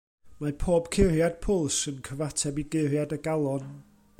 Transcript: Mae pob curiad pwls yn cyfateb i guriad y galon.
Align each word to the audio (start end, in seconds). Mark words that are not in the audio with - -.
Mae 0.43 0.53
pob 0.61 0.87
curiad 0.95 1.35
pwls 1.45 1.77
yn 1.91 1.99
cyfateb 2.09 2.61
i 2.63 2.67
guriad 2.77 3.15
y 3.19 3.21
galon. 3.29 3.71